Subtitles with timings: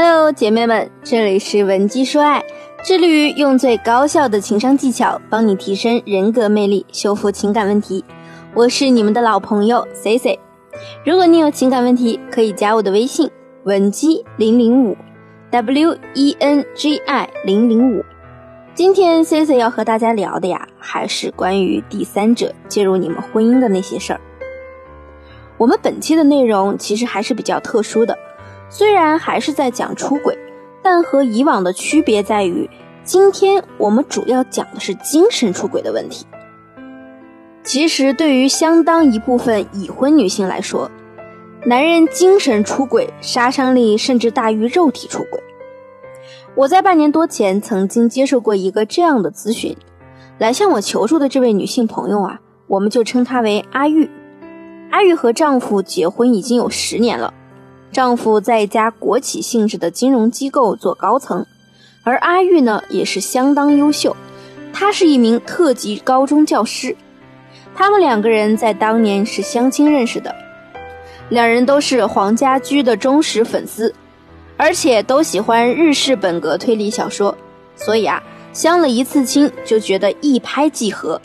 [0.00, 2.44] Hello，姐妹们，这里是文姬说爱，
[2.84, 8.04] 致力于用最高效的情商技巧帮你提升人格魅力，修复情感问题。
[8.54, 10.38] 我是你们的老朋友 C C。
[11.04, 13.28] 如果你有情感问题，可以加我的微信
[13.64, 14.96] 文姬零零五
[15.50, 18.04] ，W E N G I 零零五。
[18.74, 24.20] 今天 C C 要和大家聊的呀，还是关于第三者介入你们婚姻的那些事儿。
[25.56, 28.16] 我们本期的内容其实还是比较特殊的，
[28.70, 30.36] 虽然还是在讲出轨，
[30.82, 32.68] 但和以往的区别在于，
[33.02, 36.26] 今天我们主要讲的是精神出轨的问题。
[37.64, 40.90] 其实对于相当一部分已婚女性来说，
[41.64, 45.42] 男人精神出轨杀伤力甚至大于肉体出轨。
[46.54, 49.76] 我在半年多前曾经接受过一个这样的咨询，
[50.38, 54.10] 来向我求助的这位女性朋友啊，我们就称她为阿玉。
[54.90, 57.34] 阿玉和丈夫结婚已经有十年了，
[57.92, 61.46] 丈夫在一家国企性质的金融机构做高层，
[62.02, 64.16] 而阿玉呢也是相当优秀，
[64.72, 66.96] 她是一名特级高中教师。
[67.74, 70.34] 他们两个人在当年是相亲认识的，
[71.28, 73.94] 两人都是黄家驹的忠实粉丝。
[74.60, 77.32] 而且都喜欢日式本格推理小说，
[77.76, 78.20] 所以啊，
[78.52, 81.22] 相了一次亲就觉得一拍即合，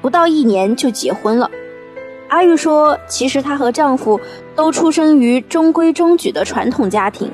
[0.00, 1.50] 不到一年就结婚了。
[2.28, 4.20] 阿玉说，其实她和丈夫
[4.54, 7.30] 都出生于中规中矩的传统家庭，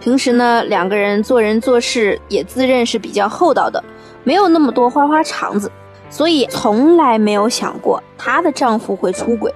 [0.00, 3.82] 平时呢，两个人做人做事也自认是比较厚道的，
[4.24, 5.70] 没有那么多花花肠子，
[6.10, 9.54] 所以从来没有想过她的丈夫会出轨。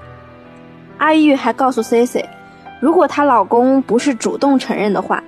[0.99, 2.29] 阿玉还告诉 C C。
[2.81, 5.23] 如果她老公不是主动承认的话，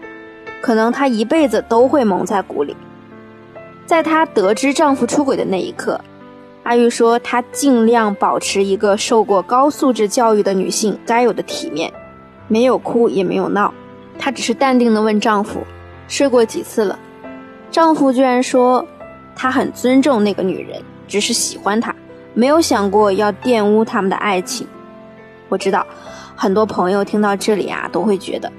[0.60, 2.76] 可能她一辈子都会蒙在鼓里。
[3.86, 6.00] 在她得知丈夫出轨的那一刻，
[6.68, 11.90] 阿玉说她尽量保持一个受过高素质教育的女性该有的体面，
[12.46, 13.72] 没有哭也没有闹，
[14.18, 15.60] 她只是淡定地问丈夫
[16.08, 16.98] 睡过几次了。
[17.70, 18.86] 丈夫居然说
[19.34, 21.94] 他很尊重那个女人，只是喜欢她，
[22.34, 24.66] 没有想过要玷污他们的爱情。
[25.48, 25.86] 我知道。
[26.36, 28.52] 很多朋友听到这里啊，都会觉得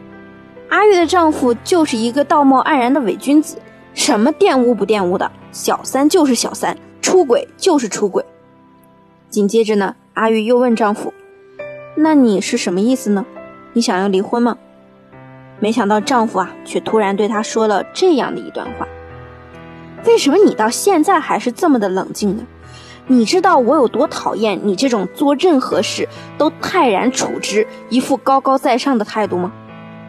[0.67, 3.57] 阿玉的丈夫就是一个道貌岸然的伪君子，
[3.93, 6.75] 什么玷污不玷污的，小三就是小三，
[7.09, 8.23] 出轨就是出轨。
[9.31, 11.11] 紧接着呢，阿玉又问丈夫
[11.97, 13.25] ：“那你是什么意思呢？
[13.73, 14.59] 你想要离婚吗？”
[15.59, 18.87] 没想到丈夫啊，却突然对她说了这样的一段话
[20.05, 22.45] ：“为什么你到现在还是这么的冷静呢？”
[23.07, 29.51] 你知道我有多讨厌你这种做任何事都泰然处之、一副高高在上的态度吗？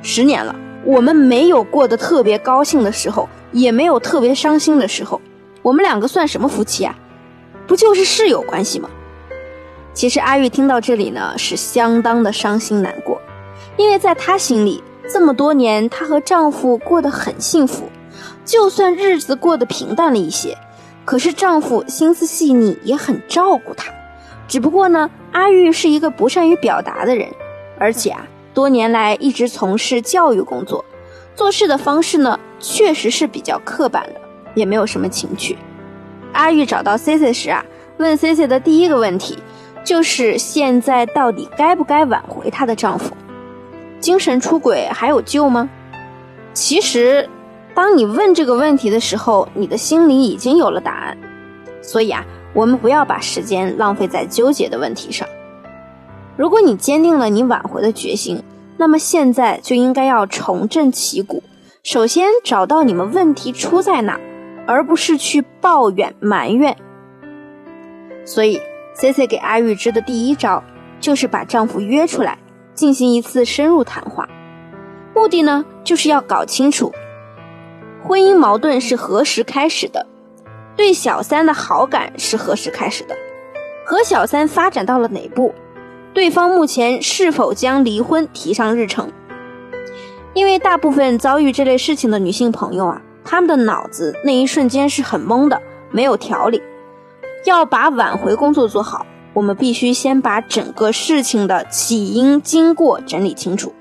[0.02, 5.18] 十年了，我们没有过得特别高兴的时候，也没有特别伤心的时候，
[5.62, 6.94] 我们两个算什么夫妻啊？
[7.66, 8.88] 不就是室友关系吗？
[9.92, 13.20] 其实阿玉听到这里呢，是相当的伤心难过，
[13.76, 14.82] 因为在她心里，
[15.12, 17.90] 这么多年她和丈夫过得很幸福，
[18.44, 20.56] 就算日子过得平淡了一些。
[21.04, 23.92] 可是丈夫心思细腻，也很照顾她。
[24.46, 27.28] 只不过呢，阿玉是一个不善于表达的人，
[27.78, 30.84] 而且啊，多年来一直从事教育工作，
[31.34, 34.19] 做事的方式呢，确实是比较刻板的，
[34.54, 35.56] 也没有什么情趣。
[36.32, 37.64] 阿玉找到 C C 时啊，
[37.98, 39.38] 问 C C 的第一个问题，
[39.84, 43.16] 就是现在到底该不该挽回她的丈夫？
[44.00, 45.68] 精神出轨还有救吗？
[46.54, 47.28] 其实。
[47.72, 51.16] 当你问这个问题的时候，你的心里已经有了答案。
[51.80, 55.26] 所以啊，我们不要把时间浪费在纠结的问题上。
[56.36, 58.42] 如果你坚定了你挽回的决心，
[58.76, 61.44] 那么现在就应该要重振旗鼓，
[61.84, 64.18] 首先找到你们问题出在哪，
[64.66, 66.76] 而不是去抱怨埋怨。
[68.24, 68.60] 所以
[68.94, 70.62] ，C C 给阿玉芝的第一招
[71.00, 72.38] 就是把丈夫约出来，
[72.74, 74.28] 进行一次深入谈话，
[75.14, 76.92] 目的呢，就是要搞清楚。
[78.02, 80.06] 婚姻矛盾是何时开始的？
[80.76, 83.14] 对小三的好感是何时开始的？
[83.84, 85.54] 和小三发展到了哪步？
[86.14, 89.12] 对方目前是否将离婚提上日程？
[90.32, 95.62] 因为大部分遭遇这类事情的女性朋友啊，他们的脑子那一瞬间是很懵的，
[95.92, 96.60] 没有条理。
[97.44, 103.72] 要把挽回工作做好，我们必须先把整个事情的起因经过整理清楚。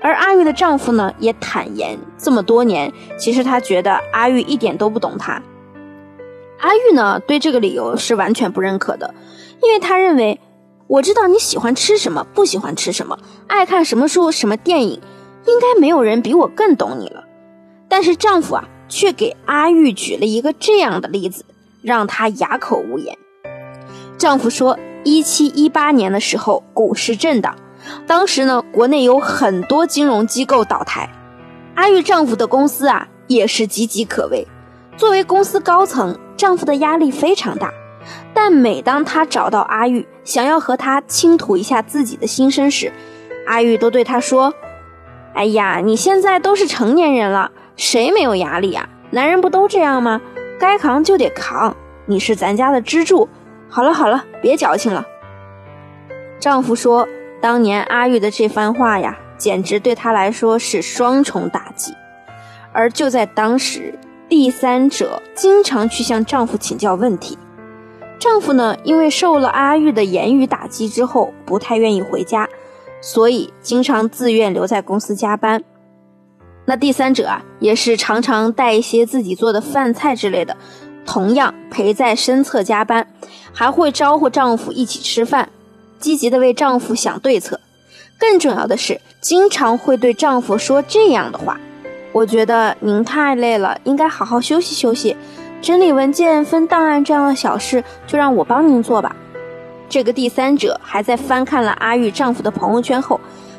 [0.00, 5.40] 而阿玉的丈夫呢，也坦言，这么多年，其实他觉得阿玉一点都不懂他。
[6.58, 9.14] 阿玉呢，对这个理由是完全不认可的，
[9.62, 10.40] 因为他认为，
[10.88, 15.00] 我知道你喜欢吃什么，不喜欢吃什么，爱看什么书、什么电影，
[15.46, 17.26] 应该没有人比我更懂你了。
[17.98, 21.44] 但是丈夫啊，却给阿玉举了一个这样的例子，
[21.82, 23.18] 让她哑口无言。
[24.16, 27.56] 丈夫说，一七一八年的时候，股市震荡。
[28.06, 31.10] 当时呢，国内有很多金融机构倒台，
[31.74, 34.46] 阿玉丈夫的公司啊，也是岌岌可危。
[34.96, 37.72] 作为公司高层，丈夫的压力非常大。
[38.32, 42.92] 但每当他找到阿玉，想要和她倾吐一下自己的心声时，
[43.48, 44.54] 阿玉都对他说
[45.34, 48.86] ：“哎呀，你现在都是成年人了，谁没有压力啊？
[49.12, 50.20] 男人不都这样吗？
[50.60, 53.26] 该扛就得扛，你是咱家的支柱。
[53.70, 55.06] 好了好了，别矫情了。”
[56.38, 57.08] 丈夫说
[57.40, 61.94] ：“当年阿玉的这番话呀。”简直对她来说是双重打击，
[62.72, 63.96] 而就在当时，
[64.28, 67.38] 第三者经常去向丈夫请教问题。
[68.18, 72.48] 丈夫呢，因为受了阿玉的言语打击之后，不太愿意回家，
[73.00, 75.62] 所以经常自愿留在公司加班。
[76.68, 80.54] 那第三者啊，也是常常带一些自己做的饭菜之类的，
[81.06, 83.06] 同样陪在身侧加班，
[83.54, 85.48] 还会招呼丈夫一起吃饭，
[85.98, 87.58] 积极的为丈夫想对策。
[88.18, 91.58] 更重要的是，经常会对丈夫说这样的话
[92.12, 95.16] ：“我觉得您太累了，应该好好休息休息。
[95.62, 99.16] 整理文件、分档案这样的小事，就让我帮您做吧。”
[99.88, 103.18] 这个第三者还在翻看了阿玉丈夫的朋友圈后，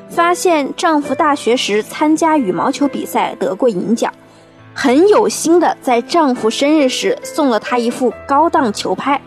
[0.09, 4.13] 发现丈夫大学时参加羽毛球比赛得过银奖，
[4.73, 9.21] 很有心的在丈夫生日时送了他一副高档球拍。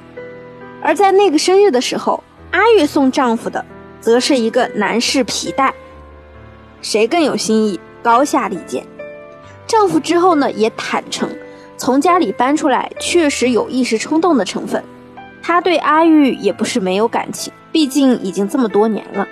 [0.82, 3.64] 而在那个生日的时候，阿玉送丈夫的。
[4.00, 5.72] 则是一个男士皮带，
[6.80, 8.84] 谁更有心意，高下立见。
[9.64, 11.30] 丈夫之后呢，也坦诚，
[11.76, 14.82] 从家里搬出来确实有一时冲动的成分。
[15.40, 19.24] 他对阿玉也不是没有感情，毕竟已经这么多年了。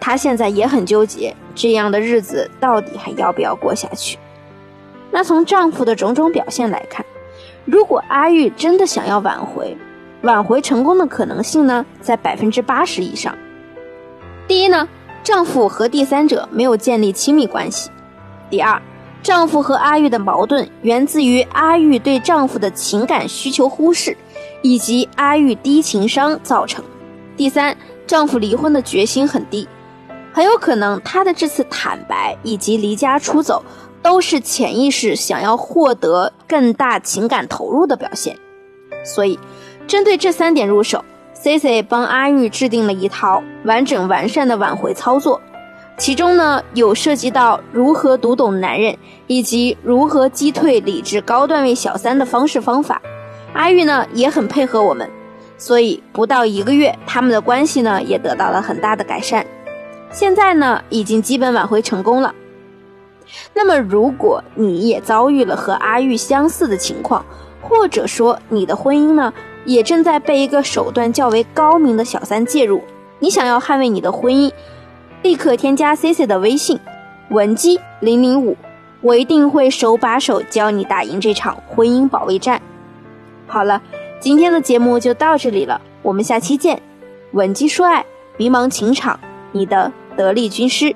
[0.00, 4.18] 他现在也很纠结，这样的日子到底还要不要过下去？
[5.10, 7.04] 那从丈夫的种种表现来看，
[7.64, 9.76] 如果阿玉真的想要挽回，
[10.22, 13.34] 挽回成功的可能性呢，在百分之八十以上。
[14.46, 14.88] 第一呢，
[15.22, 17.90] 丈夫和第三者没有建立亲密关系；
[18.50, 18.80] 第二，
[19.22, 24.16] 丈夫和阿玉的矛盾源自于阿玉对丈夫的情感需求忽视，
[24.62, 26.82] 以及阿玉低情商造成；
[27.36, 29.68] 第三，丈夫离婚的决心很低，
[30.32, 33.64] 很有可能他的这次坦白以及离家出走，
[34.02, 38.36] 都是潜意识想要获得更大情感投入的表现。
[39.04, 39.38] 所以，
[39.86, 41.04] 针对这三点入手。
[41.40, 45.40] ，Cici 帮阿玉制定了一套完整完善的挽回操作，
[45.96, 48.96] 其中呢有涉及到如何读懂男人，
[49.28, 53.00] 以及如何击退理智高段位小三的方式方法。
[53.54, 55.08] 阿玉呢也很配合我们，
[55.56, 59.46] 所以不到一个月，他们的关系呢也得到了很大的改善。
[60.10, 62.34] 现在呢已经基本挽回成功了。
[63.54, 67.24] 那么如果你也遭遇了和阿玉相似的情况，
[67.60, 69.32] 或者说你的婚姻呢？
[69.64, 72.82] 也正在被一个手段较为高明的小三介入。
[73.18, 74.50] 你想要捍卫你的婚姻，
[75.22, 76.80] 立刻添加 C C 的微信，
[77.28, 78.56] 文姬零零五，
[79.02, 82.62] 我一定会手把手教你打赢这场婚姻保卫战。
[83.46, 83.82] 好了，
[84.20, 86.80] 今天的节目就到这里了，我们下期见。
[87.32, 88.06] 文姬说爱，
[88.38, 89.20] 迷茫情场，
[89.52, 90.94] 你的得力军师。